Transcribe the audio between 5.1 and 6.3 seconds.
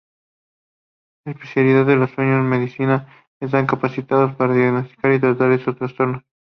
y tratar estos trastornos.